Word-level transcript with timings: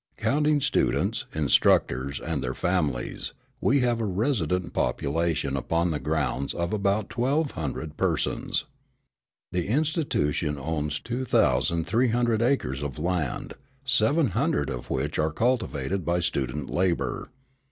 Counting 0.17 0.59
students, 0.61 1.27
instructors, 1.35 2.19
and 2.19 2.41
their 2.43 2.55
families, 2.55 3.33
we 3.59 3.81
have 3.81 4.01
a 4.01 4.05
resident 4.05 4.73
population 4.73 5.55
upon 5.55 5.91
the 5.91 5.97
school 5.97 6.05
grounds 6.05 6.55
of 6.55 6.73
about 6.73 7.07
twelve 7.07 7.51
hundred 7.51 7.97
persons. 7.97 8.65
The 9.51 9.67
institution 9.67 10.57
owns 10.57 10.99
two 10.99 11.23
thousand 11.23 11.85
three 11.85 12.07
hundred 12.07 12.41
acres 12.41 12.81
of 12.81 12.97
land, 12.97 13.53
seven 13.85 14.29
hundred 14.29 14.71
of 14.71 14.89
which 14.89 15.19
are 15.19 15.31
cultivated 15.31 16.03
by 16.03 16.19
student 16.19 16.71
labor. 16.71 17.29